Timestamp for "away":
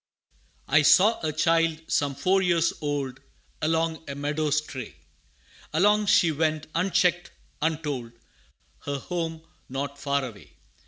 10.25-10.53